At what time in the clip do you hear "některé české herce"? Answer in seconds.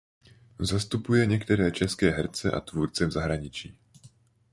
1.25-2.51